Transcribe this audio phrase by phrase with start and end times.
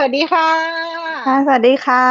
[0.00, 0.48] วัสดีค่ะ
[1.26, 2.04] ค่ะ สวัสดีค่ะ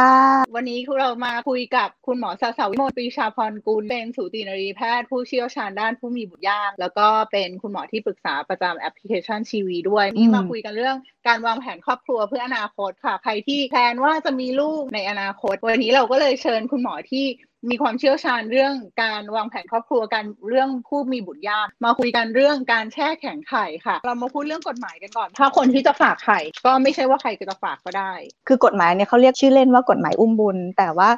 [0.56, 10.96] วันนี้เรามาคุยกับคุณหมอสาวสาวิโมตรีชาพรกุล เป็นสูตินรีแพทย์ผู้เชี่ยวชาญด้านผู้มีบุตรยาก แล้วก็เป็นคุณหมอที่ปรึกษาประจำแอปพลิเคชันชีวีด้วย นี่มาคุยกันเรื่อง
[11.28, 17.24] การวางแผนครอบครัวเพื่ออนาคตค่ะ ใครที่แพลนว่าจะมีลูกในอนาคต วันนี้เราก็เลยเชิญคุณหมอที่
[17.70, 28.12] มีความเชี่ยวชาญเรื่องการวางแผนครอบครัวการเรื่องผู้มีบุตรยากมาคุยกันเรื่องการแช่แข็งไข่ค่ะ เรามาพูดเรื่องกฎหมายกันก่อน ถ้าคนที่จะฝากไข่ก็ไม่ใช่ว่าใครจะฝากก็ได้
[28.48, 31.10] คือกฎหมายเนี่ยเขาเรียกชื่อเล่นว่ากฎหมายอุ้มบุญ แต่ว่า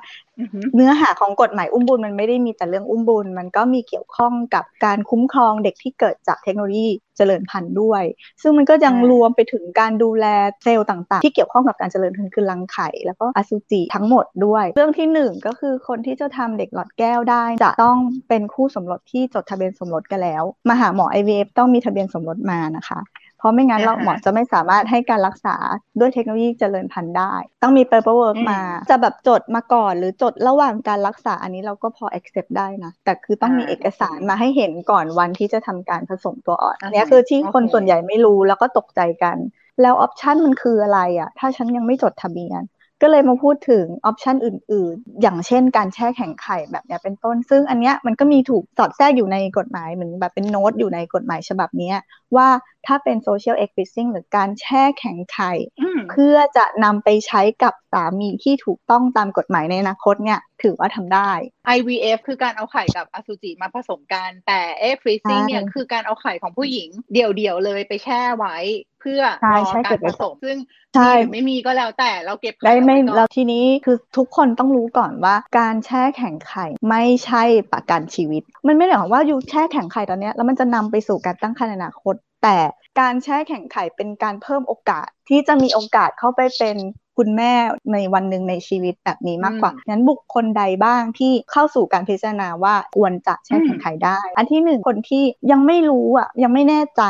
[0.75, 8.03] เนื้อหาของกฎหมายอุ้มบุญมันไม่ได้มีแต่เรื่องอุ้มบุญ มันก็มีเกี่ยวข้องกับการคุ้มครองเด็กที่เกิดจากเทคโนโลยีเจริญพันธุ์ด้วย
[8.43, 10.27] ซึ่งมันก็ยังรวมไปถึงการดูแล
[10.63, 23.01] เซลล์ต่างๆ ที่เกี่ยวข้องกับการเจริญพันธุ์คือรังไข่แล้วก็อสุจิทั้งหมดด้วย เรื่องที่ 1 ก็คือคนที่จะทำเด็กหลอดแก้วได้ จะต้องเป็นคู่สมรสที่จดทะเบียนสมรสกันแล้ว มาหาหมอ IVF ต้องมีทะเบียนสมรสมานะคะ
[23.41, 25.57] เพราะไม่งั้นเราหมอจะไม่สามารถให้การรักษา
[26.01, 28.61] ด้วยเทคโนโลยีเจริญพันธุ์ได้ ต้องมี paperwork มา
[28.91, 39.37] จะแบบจดมาก่อน หรือจดระหว่างการรักษาอันนี้เราก็พอ accept ได้นะ แต่คือต้องมีเอกสารมาให้เห็นก่อนวันที่จะทำการผสมตัวอ่อนอันนี้คือที่คนส่วนใหญ่ไม่รู้แล้วก็ตกใจกัน
[39.83, 42.63] แล้ว option มันคืออะไรอะ ถ้าฉันยังไม่จดทะเบียน
[43.03, 51.93] ก็เลยมาพูดถึง option อื่น ๆ อย่างเช่นการแช่แข็งไข่แบบนี้เป็นต้น ซึ่งอันเนี้ยมันก็มีถูกสอดแทรกอยู่ในกฎหมายเหมือนแบบเป็นโน้ตอยู่ในกฎหมายฉบับนี้
[52.37, 52.49] ว่า
[52.87, 55.53] ถ้าเป็นโซเชียลเอ็กซ์ซิงหรือการแช่แข็งไข่
[56.11, 61.31] เพื่อจะนำไปใช้กับสามีที่ถูกต้องตามกฎหมายในอนาคตเนี่ยถือว่าทำได้
[61.77, 68.57] IVF คือการเอาไข่กับอสุจิมาผสมกัน แต่เอ็กซ์ฟิซซิงเนี่ยคือการเอาไข่ของผู้หญิงเดี่ยวๆเลยไปแช่ไว้
[69.01, 69.23] เพื่อ
[69.55, 70.57] รอการผสมซึ่ง
[70.95, 82.57] มีหรือไม่มีก็แล้วแต่เราเก็บได้ไม่แล้วทีนี้คือทุกคนต้องรู้ก่อนว่า การแช่แข็งไข่ไม่ใช่ประกันชีวิต มันไม่ได้หมายว่าอยู่แช่แข็งไข่ตอนนี้แล้วมันจะนำไปสู่การตั้งครรภ์อนาคต แต่
[83.01, 86.77] การแช่แข็งไข่เป็นการเพิ่มโอกาสที่จะมีโอกาสเข้าไปเป็น
[87.21, 87.53] คุณแม่
[87.93, 97.03] ในวันหนึ่งในชีวิตแบบนี้มากกว่านั้นบุคคลใดบ้างที่เข้าสู่การพิจารณาว่าควรจะแช่แข็งไข่ได้ อันที่หนึ่งคนที่ยังไม่รู้อะยังไม่แน่ใจ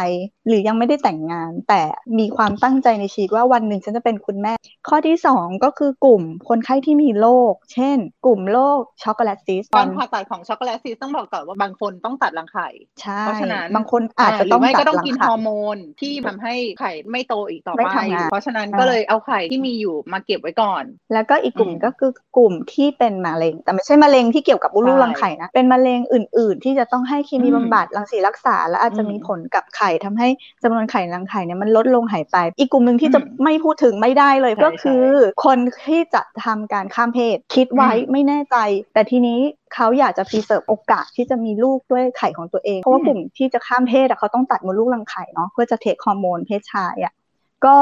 [0.47, 1.81] หรือยังไม่ได้แต่งงาน แต่
[2.19, 4.53] มีความตั้งใจในชีวิตว่าวันหนึ่งฉันจะเป็นคุณแม่
[4.89, 12.69] ข้อที่ 2 ก็คือกลุ่มคนไข้ที่มีโรคเช่น กลุ่มโรคช็อกโกแลตซีสต์การผ่าตัดของช็อกโกแลตซีสต์ต้องบอกก่อนว่าบางคนต้องตัดรังไข่
[13.01, 17.81] ใช่เพราะฉะนั้นบางคนอาจจะต้องไม่ก็ต้องกินฮอร์โมนที่ทำให้ไข่ไม่โตอีกต่อไป
[18.31, 30.29] เพราะฉะนั้นก็เลยเอาไข่ที่มีอยู่มาเก็บไว้ก่อน แล้วก็อีกกลุ่มก็คือกลุ่มที่เป็นมะเร็ง แต่ไม่ใช่มะเร็งที่เกี่ยวกับลูกรังไข่นะเป็นมะเร็งอื่น ๆ ที่จะต้องให้เคมีบำบัดรังสีรักษา แล้วอาจจะมีผลกับไข่ทำให้
[30.63, 35.09] จำนวนไข่รังไข่เนี่ยมันลดลงหายไป อีกกลุ่มหนึ่งที่จะไม่พูดถึงไม่ได้เลยก็คือ
[35.45, 38.57] คนที่จะทำการข้ามเพศ คิดไว้ไม่แน่ใจ
[38.95, 39.41] แต่ทีนี้
[39.75, 47.15] เขาอยากจะ preserve โอกาสที่จะมีลูกด้วยไข่ของตัวเอง เพราะว่ากลุ่มที่จะข้ามเพศเขาต้องตัดมดลูกรังไข่เนาะเพื่อจะ take ฮอร์โมนเพศชายอะ
[47.67, 47.77] ก็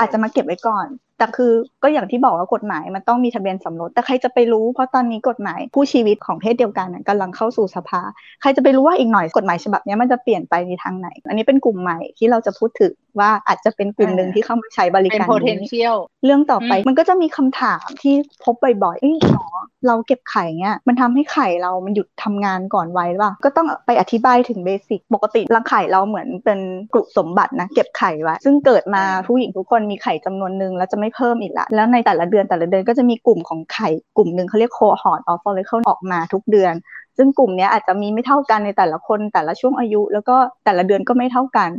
[0.00, 0.86] อาจจะมาเก็บไว้ก่อน
[1.18, 8.00] แต่คือก็อย่างที่บอกว่ากฎหมายมันต้องมีทะเบียนสมรส แต่ใครจะไปรู้ เพราะตอนนี้กฎหมายคู่ชีวิตของเพศเดียวกันกำลังเข้าสู่สภา
[8.40, 18.14] ใครจะไปรู้ว่าอีกหน่อยกฎหมายฉบับนี้มันจะเปลี่ยนไปในทางไหน อันนี้เป็นกลุ่มใหม่ที่เราจะพูดถึง ว่าอาจจะเป็นกลุ่มหนึ่งที่เข้ามาใช้บริการ potential เรื่องต่อไปมันก็จะมีคำถามที่
[18.44, 19.46] พบบ่อยๆเอ้ยหมอ
[19.86, 26.58] เราเก็บไข่เนี้ยมันทำให้ไข่เรามันหยุดทำงานก่อนวัยป่ะก็ต้องไปอธิบายถึง basic ปกติรังไข่เราเหมือนเป็น
[26.92, 36.74] กลุ่มสมบัตินะเก็บไข่ไว้ซึ่งเกิดมาผู้หญิงทุกคนมีไข่จำนวนหนึ่งแล้วจะไม่เพิ่มอีกละแล้วในแต่ละเดือนแต่ละเดือนก็จะมีกลุ่มของไข่กลุ่มหนึ่งเขาเรียก cohort of follicle ออกมาทุกเดือน
[37.16, 41.70] ซึ่งกลุ่มนี้อาจจะมีไม่เท่ากันในแต่ละคนแต่ละช่วงอายุ แล้วก็แต่ละเดือนก็ไม่เท่ากัน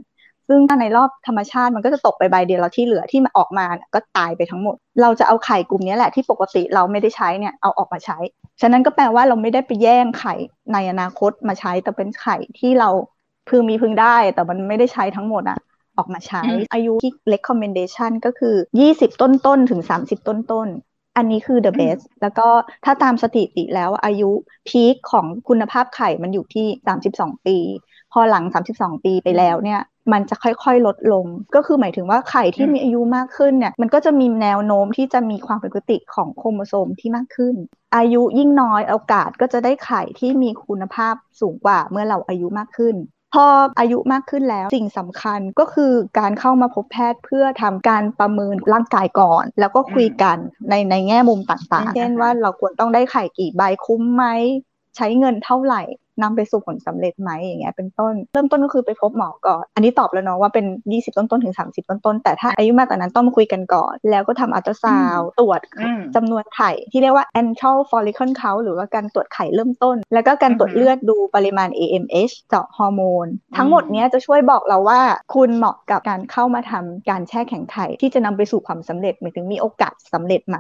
[0.48, 8.18] ซึ่งถ้าในรอบธรรมชาติมันก็จะตกไปใบเดียวแล้วที่เหลือที่มันออกมาก็ตายไปทั้งหมด เราจะเอาไข่กลุ่มนี้แหละที่ปกติเราไม่ได้ใช้เนี่ยเอาออกมาใช้
[8.62, 10.34] ฉะนั้นก็แปลว่าเราไม่ได้ไปแย่งไข่
[10.74, 12.90] ในอนาคตมาใช้ แต่เป็นไข่ที่เรา
[13.50, 15.60] พึงมีพึงได้ แต่มันไม่ได้ใช้ทั้งหมดอะ
[15.98, 16.42] ออกมาใช้
[16.74, 18.56] อายุที่ recommendation ก็คือ
[18.90, 20.68] 20 ต้นต้นถึง 30 ต้นต้น
[21.18, 22.48] อันนี้คือ the best แล้วก็
[22.86, 24.32] ถ้าตามสถิติแล้วอายุ
[24.68, 26.68] พีคของคุณภาพไข่มันอยู่ที่
[27.08, 27.58] 32 ปี
[28.12, 28.44] พอหลัง
[28.76, 29.82] 32 ปีไปแล้วเนี่ย
[30.14, 37.56] มันจะค่อยๆ ลดลง ก็คือหมายถึงว่าไข่ที่มีอายุมากขึ้นเนี่ย มันก็จะมีแนวโน้มที่จะมีความเป็นปกติของโครโมโซมที่มากขึ้น
[37.96, 42.96] อายุยิ่งน้อยโอกาสก็จะได้ไข่ที่มีคุณภาพสูงกว่าเมื่อเราอายุมากขึ้น
[43.36, 43.48] พอ
[43.80, 50.38] อายุมากขึ้นแล้วสิ่งสำคัญก็คือการเข้ามาพบแพทย์เพื่อทำการประเมินร่างกายก่อน แล้วก็คุยกัน
[50.70, 54.26] ในในแง่มุมต่างๆ เช่นว่าเราควรต้องได้ไข่กี่ใบคุ้มไหม
[54.96, 55.82] ใช้เงินเท่าไหร่
[56.22, 65.60] นำไปสู่ผลสำเร็จไหมอย่างเงี้ยเป็นต้น เริ่มต้นก็คือไปพบหมอก่อน อันนี้ตอบแล้วเนาะว่าเป็น 20 ต้นต้นถึง 30 ต้นต้นแต่ถ้าอายุมากกว่านั้นต้องมาคุยกันก่อน แล้วก็ทำอัลตราซาวตรวจ
[66.16, 73.28] จำนวนไข่ที่เรียกว่า antral follicle count หรือว่าการตรวจไข่เริ่มต้น แล้วก็การตรวจเลือดดูปริมาณ AMH เจาะฮอร์โมน
[73.58, 75.00] ทั้งหมดนี้จะช่วยบอกเราว่า
[75.34, 80.58] คุณเหมาะกับการเข้ามาทำการแช่แข็งไข่ที่จะนำไปสู่ความสำเร็จหมายถึงมีโอกาสสำเร็จไหม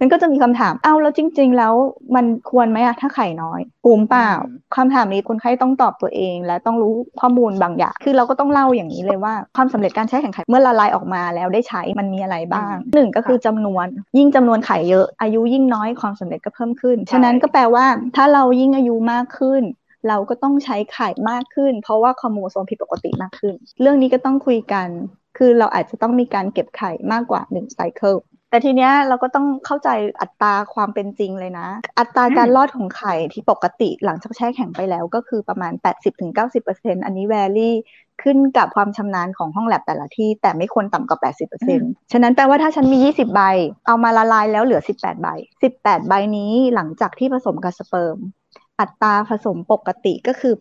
[0.00, 1.74] มันก็จะมีคำถามเอาแล้วจริง ๆ แล้ว
[2.14, 4.30] มันควรไหมอะถ้าไข่น้อยปูมเปล่า
[4.76, 13.86] คำถามนี้คนไข้ต้องตอบตัวเอง และต้องรู้ข้อมูลบางอย่าง คือเราก็ต้องเล่าอย่างนี้เลยว่าความสำเร็จการแช่แข็งไข่เมื่อละลายออกมาแล้วได้ใช้มันมีอะไรบ้างหนึ่งก็คือจำนวน
[14.18, 17.86] ยิ่งจำนวนไข่เยอะอายุยิ่งน้อยความสำเร็จก็เพิ่มขึ้น ฉะนั้นก็แปลว่า
[18.16, 19.62] ถ้าเรายิ่งอายุมากขึ้น
[20.08, 24.88] เราก็ต้องใช้ไข่มากขึ้น เพราะว่าคอมโมโซมผิดปกติมากขึ้น เรื่องนี้ก็ต้องคุยกัน
[25.38, 28.14] คือเราอาจจะต้องมีการเก็บไข่มากกว่า1ไซเคิล
[28.52, 29.88] แต่ทีเนี้ยเราก็ต้องเข้าใจ
[30.20, 31.68] อัตราความเป็นจริงเลยนะ
[31.98, 35.72] อัตราการรอดของไข่ที่ปกติหลังจากแช่แข็งไปแล้วก็คือประมาณ
[36.38, 37.74] 80-90%อันนี้แวรี่
[38.22, 41.18] ขึ้นกับความชำนาญของห้องแลบแต่ละที่ แต่ไม่ควรต่ำกว่า
[41.70, 43.40] 80%ฉะนั้นแปลว่าถ้าฉันมี 20 ใบ
[43.86, 45.28] เอามาละลายแล้วเหลือ 18 ใบ
[45.68, 48.18] 18 ใบนี้หลังจากที่ผสมกับสเปิร์ม
[48.82, 50.54] อัตราผสมปกติก็คือ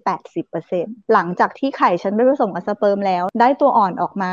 [0.54, 4.32] 80%หลังจากที่ไข่ฉันไปผสมกับสเปิร์มแล้ว ได้ตัวอ่อนออกมา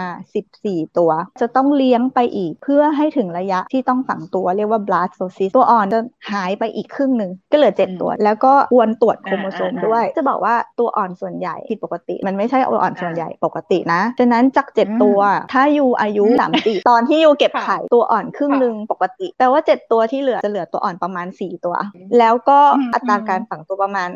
[0.48, 6.00] 14 ตัว จะต้องเลี้ยงไปอีกเพื่อให้ถึงระยะที่ต้องฝังตัวเรียกว่า blastocyst ตัวอ่อนจะ
[6.32, 15.18] หายไปอีกครึ่งหนึ่งก็เหลือ 7 ตัว แล้วก็ควรตรวจโครโมโซมด้วย จะบอกว่าตัวอ่อนส่วนใหญ่ผิดปกติ มันไม่ใช่ตัวอ่อนส่วนใหญ่ปกตินะฉะนั้นจาก 7 ตัว
[15.52, 21.74] ถ้า you อายุ3ปีตอนที่ you เก็บไข่ตัวอ่อนครึ่งหนึ่งปกติแปลว่า 7 ตัวที่เหลือจะเหลือตัวอ่อนประมาณ 4 ตัว
[22.18, 22.58] แล้วก็
[22.94, 24.08] อัตราการฝังตัวประมาณ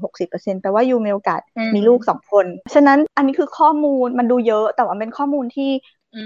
[0.00, 1.40] 50-60%แปลว่า you มีโอกาส
[1.74, 5.70] มีลูก2คน ฉะนั้นอันนี้คือข้อมูลมันดูเยอะ แต่ว่าเป็นข้อมูลที่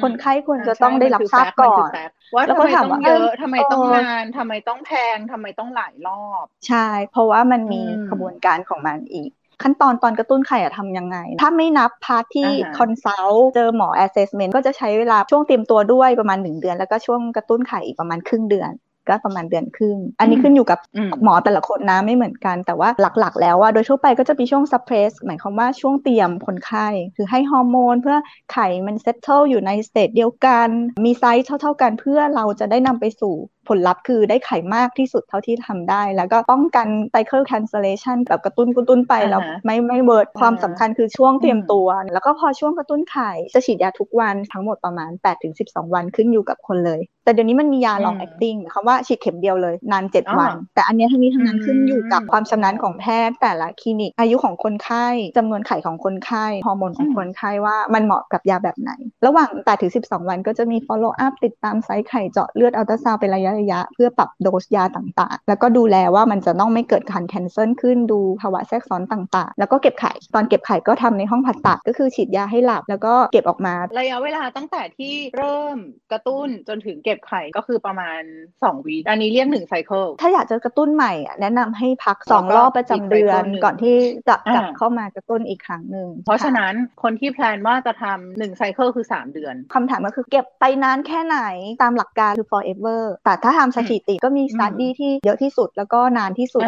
[0.03, 1.91] คนไข้ควรจะต้องได้รับทราบก่อน
[2.35, 9.31] ว่าทำไมต้องเยอะทำไมต้องนานทำไมต้องแพงทำไมต้องหลายรอบ ใช่ เพราะว่ามันมีกระบวนการของมันอีก
[9.63, 18.71] ขั้นตอนตอนกระตุ้นไข่อะทำยังไง ถ้าไม่นับ part ที่ consult เจอหมอ assessment ก็จะใช้เวลาช่วงเตรียมตัวด้วยประมาณ 1 เดือน แล้วก็ช่วงกระตุ้นไข่อีกประมาณครึ่งเดือน
[19.09, 20.79] ก็ประมาณเดือนครึ่ง อันนี้ขึ้นอยู่กับ
[21.23, 28.19] หมอแต่ละคนนะไม่เหมือนกัน แต่ว่าหลักๆ แล้วว่าโดยทั่วไปก็จะมีช่วง suppress หมายความว่าช่วงเตรียมคนไข้ คือให้ฮอร์โมนเพื่อ
[28.53, 30.69] ไข่มัน settle อยู่ใน stage เดียวกัน
[31.05, 33.35] มีไซส์เท่า ๆกันเพื่อเราจะได้นำไปสู่
[33.69, 45.11] ผลลัพธ์คือได้ไข่มากที่สุดเท่าที่ทำได้ แล้วก็ป้องกัน cycle cancellation แบบกระตุ้นกระตุ้นไปแล้วไม่ไม่ work ความสำคัญคือช่วงเตรียมตัว แล้วก็พอช่วงกระตุ้นไข่จะฉีดยาทุกวันทั้งหมดประมาณ
[45.53, 55.07] 8-12 วันขึ้นอยู่กับคนเลย แต่เดี๋ยวนี้มันมียา long acting คำว่าฉีดเข็มเดียวเลยนาน 7 วัน แต่อันนี้ทั้งนี้ทั้งนั้นขึ้นอยู่กับความชำนาญของแพทย์แต่ละคลินิก อายุของคนไข้
[55.37, 58.91] จำนวนไข่ของคนไข้ฮอร์โมนของคนไข้ว่ามันเหมาะกับยาแบบไหน
[59.27, 59.51] ระหว่าง
[59.91, 75.79] 8-12 วันก็จะมี follow up ติดตามไซส์ไข่เจาะเลือดอัลตราซาวด์เป็นระยะระยะ เพื่อปรับโดสยาต่างๆ แล้วก็ดูแลว่ามันจะต้องไม่เกิดการ cancel ขึ้นดูภาวะแทรกซ้อนต่างๆ แล้วก็เก็บไข่ตอนเก็บไข่ก็ทำในห้องผ่าตัดก็คือฉีดยาให้หลับ แล้วก็เก็บออกมา ระยะเวลาตั้งแต่ที่เริ่ม
[76.13, 78.21] กระตุ้นจนถึงเก็บไข่ก็คือประมาณ
[78.53, 83.97] 2วีอันนี้เรียกหนึ่ง cycleถ้าอยากจะกระตุ้นใหม่แนะนำให้พัก 2 รอบประจำเดือนก่อนที่
[84.29, 91.39] จะกลับเข้ามากระตุ้นอีกครั้งหนึ่งเพราะฉะนั้นคนที่ plan ว่าจะทำหนึ่ง cycle คือ 3 เดือนคำถามก็คือเก็บไปนานแค่ไหน
[91.83, 96.63] ตามหลักการคือ forever แต่ถ้าทำสถิติก็มี study ที่เยอะที่สุดแล้วก็นานที่สุด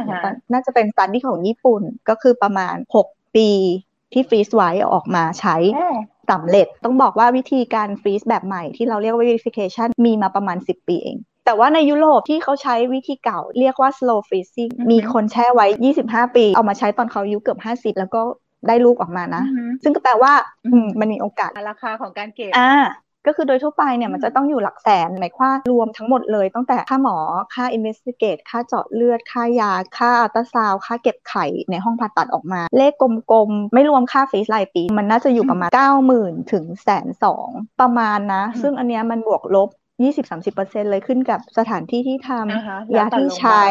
[0.52, 2.74] น่าจะเป็น study ของญี่ปุ่นก็คือประมาณ
[3.06, 3.50] 6 ปี
[4.12, 5.56] ที่ฟรีซไว้ออกมาใช้
[6.30, 15.66] สำเร็จ ต้องบอกว่าวิธีการฟรีซแบบใหม่ที่เราเรียกว่า verification มีมาประมาณ 10 ปีเองแต่ว่าในยุโรปที่เขาใช้วิธีเก่าเรียกว่า slow freezing มีคนแช่ไว้
[16.02, 17.58] 25 ปี เอามาใช้ตอนเขาอายุเกือบ
[17.94, 18.20] 50 แล้วก็
[18.68, 19.42] ได้ลูกออกมานะ
[19.82, 20.32] ซึ่งก็แปลว่า
[21.00, 22.72] มันมีโอกาส ราคาของการเก็บอ่า
[23.26, 27.16] ก็คือโดยทั่วไปเนี่ยมันจะต้องอยู่หลักแสนหมายความรวมทั้งหมดเลยตั้งแต่ค่าหมอ
[27.54, 32.92] ค่า investigate ค่าเจาะเลือด ค่ายา ค่าอัลตราซาวค่าเก็บไข่ในห้องผ่าตัดออกมา เลข
[33.30, 35.70] กลมๆ ไม่รวมค่าฟีสรายปี มันน่าจะอยู่ประมาณ
[36.10, 37.48] 90,000 ถึงแสนสอง
[37.80, 39.68] ประมาณนะ ซึ่งอันเนี้ยมันบวกลบ
[40.04, 43.64] 20-30%เลยขึ้นกับสถานที่ที่ทำยาที่ใช้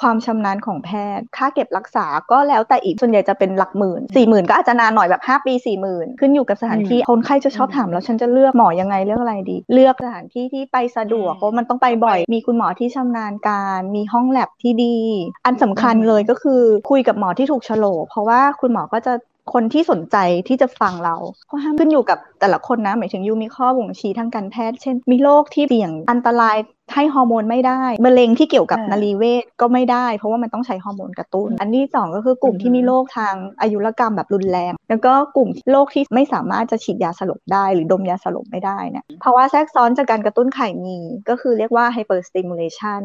[0.00, 14.96] ความชำนาญของแพทย์ ค่าเก็บรักษาก็แล้วแต่อีกส่วนใหญ่จะเป็นหลักหมื่นสี่หมื่นก็อาจจะนานหน่อยแบบ5ปี4 0,000ขึ้นอยู่กับสถานที่คนไข้จะชอบถามแล้วฉันจะเลือกหมอยังไงเลือกอะไรดี เลือกสถานที่ที่ไปสะดวกเพราะมันต้องไปบ่อย มีคุณหมอที่ชำนาญการ มีห้องแลบที่ดี
[15.44, 19.14] อันสำคัญเลยก็คือคุยกับหมอที่ถูกโฉลกเพราะว่าคุณหมอก็จะ
[19.52, 20.16] คนที่สนใจ
[20.48, 21.16] ที่จะฟังเรา
[21.50, 26.56] ข้อห้ามขึ้นอยู่กับแต่ละคนนะ หมายถึงยูมีข้อบ่งชี้ทางการแพทย์ เช่น มีโรคที่เสี่ยงอันตราย
[26.94, 43.02] ให้ฮอร์โมนไม่ได้มะเร็งที่เกี่ยวกับนารีเวชก็ไม่ได้ เพราะว่ามันต้องใช้ฮอร์โมนกระตุ้น อันที่สองก็คือกลุ่มที่มีโรคทางอายุรกรรมแบบรุนแรง แล้วก็กลุ่มโรคที่ไม่สามารถจะฉีดยาสลบได้ หรือดมยาสลบไม่ได้เนี่ยภาวะแทรกซ้อนจากการกระตุ้นไข่มีก็คือเรียกว่า hyperstimulation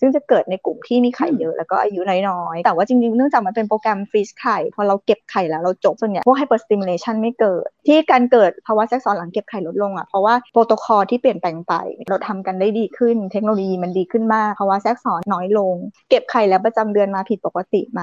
[0.00, 11.74] ซึ่งจะเกิดในกลุ่มที่มีไข่เยอะแล้วก็อายุน้อยๆ แต่ว่าจริงๆ เนื่องจากมันเป็นโปรแกรม freeze ไข่ พอเราเก็บไข่แล้วเราจบส่วนใหญ่พวก hyperstimulation ไม่เกิด ที่การเกิดภาวะแทรกซ้อนหลังเก็บไข่ลดลงอะ เพราะว่าโปรโตคอลที่เปลี่ยนแปลงไป
[12.10, 15.74] เราทำกันได้ดีขึ้น เทคโนโลยีมันดีขึ้นมากภาวะแทรกซ้อนน้อยลง
[16.10, 18.02] เก็บไข่แล้วประจำเดือนมาผิดปกติไหม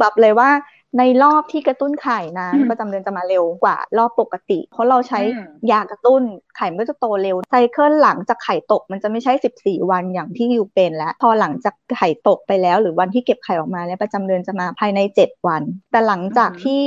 [0.00, 0.50] ตอบเลยว่า
[0.98, 5.20] ในรอบที่กระตุ้นไข่นะประจำเดือนจะมาเร็วกว่ารอบปกติ เพราะเราใช้
[5.72, 6.22] ยากระตุ้น
[6.56, 16.80] ไข่มันก็จะโตเร็วไซเคิลหลังจากไข่ตกมันจะไม่ใช่ 14 วันอย่างที่อยู่เป็นแล้ว พอหลังจากไข่ตกไปแล้ว หรือวันที่เก็บไข่ออกมาแล้วประจำเดือนจะมาภายใน 7 วัน แต่หลังจากที่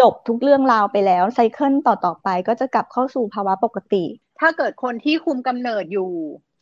[0.00, 4.04] จบทุกเรื่องราวไปแล้วไซเคิลต่อๆไปก็จะกลับเข้าสู่ภาวะปกติ
[4.40, 6.10] ถ้าเกิดคนที่คุมกำเนิดอยู่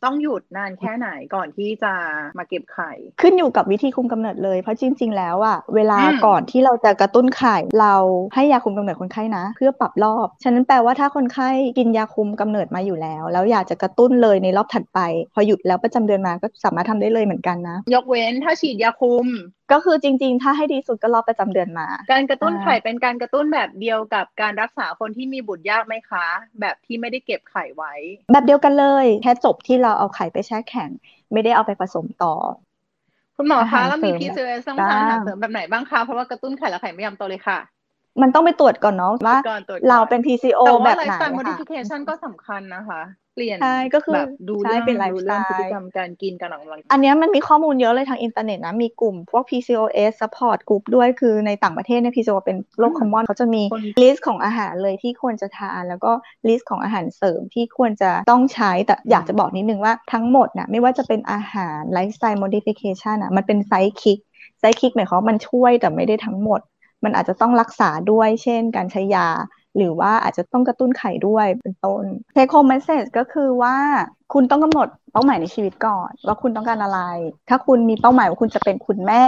[0.05, 1.93] ต้องหยุดนานแค่ไหนก่อนที่จะ
[2.37, 2.91] มาเก็บไข่
[3.21, 7.95] ขึ้นอยู่กับวิธีคุมกำเนิดเลยเพราะจริง ๆ แล้วอะเวลาก่อนที่เราจะกระตุ้นไข่ เรา
[8.35, 14.99] ให้ยาคุมกำเนิดคนไข้นะ เพื่อปรับรอบ ฉะนั้นแปลว่าถ้าคนไข้กินยาคุมกำเนิดมาอยู่แล้ว แล้วอยากจะกระตุ้นเลยในรอบถัดไป
[15.33, 19.27] พอหยุดแล้วประจำเดือนมาก็สามารถทำได้เลยเหมือนกันนะ ยกเว้นถ้าฉีดยาคุม
[19.73, 26.25] ก็คือจริง ๆ ถ้าให้ดีสุดก็รอประจำเดือนมา การกระตุ้นไข่เป็นการกระตุ้นแบบเดียวกับการรักษาคนที่มีบุตรยากไหมคะ
[26.61, 27.93] แบบที่ไม่ได้เก็บไข่ไว้
[28.31, 30.89] แบบเดียวกันเลยแค่จบที่เราเอาไข่ไปแช่แข็ง
[31.33, 32.33] ไม่ได้เอาไปผสมต่อ
[33.37, 37.59] คุณหมอคะแล้วมี PCOS ต้องทานอาหารเสริมแบบไหนบ้างคะเพราะว่ากระตุ้นไข่และไข่ไม่ยอมโตเลยค่ะ
[38.21, 39.37] มันต้องไปตรวจก่อนเนาะว่า
[39.89, 43.01] เราเป็น PCO แบบไหนแต่ว่า lifestyle modification ก็สำคัญนะคะ
[43.33, 56.11] เปลี่ยนใช่ก็คือแบบดูใช่เรื่องเป็นไลฟ์ดูสไตเรื่องพฤติกรรมการกินการออกกำลังกายอันเนี้ยมันมีข้อมูลเยอะเลยทางอินเทอร์เน็ตนะ มีกลุ่มพวก PCOS support group ด้วยคือในต่างประเทศเนี่ย PCOS เป็นโรคอืม common เขาจะมีคน list ของอาหารเลยที่ควรจะทาน แล้วก็
[56.47, 64.19] list ของอาหารเสริมที่ควรจะต้องใช้แต่อยากจะบอกนิดนึงว่าทั้งหมดนะไม่ว่าจะเป็นอาหารไลฟ์สไตล์ modification อะมันเป็นไซคิก
[64.59, 66.61] ไซคิกหมายความว่ามันช่วยแต่ไม่ได้ทั้งหมด
[67.03, 69.27] มันอาจจะต้องรักษาด้วยเช่น การใช้ยา
[69.77, 72.03] หรือว่าอาจจะต้องกระตุ้นไข่ด้วยเป็นต้น
[72.35, 73.77] take home message ก็คือว่า
[74.33, 76.99] คุณต้องกำหนดเป้าหมายในชีวิตก่อนว่าคุณต้องการอะไร
[77.49, 79.25] ถ้าคุณมีเป้าหมายว่าคุณจะเป็นคุณแม่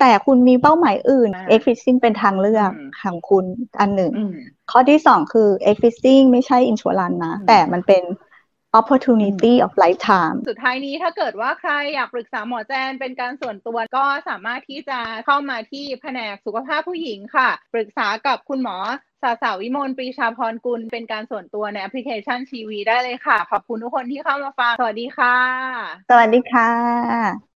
[0.00, 3.44] แต่คุณมีเป้าหมายอื่นอ่า e x i s t i n g เป็นทางเลือกอืมของคุณ
[3.80, 4.32] อันหนึ่งอืม
[4.70, 8.02] ข้อที่สองคือ e x i s t i n g ไม่ใช่ insurance นะอืมแต่มันเป็น
[8.78, 18.76] opportunity of lifetime สุดท้ายนี้ถ้าเกิดว่าใครอยากปรึกษาหมอแจนเป็นการส่วนตัวก็สามารถที่จะเข้ามาที่แผนกสุขภาพผู้หญิงค่ะ ปรึกษากับคุณหมอ
[19.22, 25.36] สาสาววิมลปรีชาพรกุลเป็นการส่วนตัวในแอปพลิเคชันชีวีได้เลยค่ะ ขอบคุณทุกคนที่เข้ามาฟัง สวัสดีค่ะ
[26.10, 27.49] สวัสดีค่ะ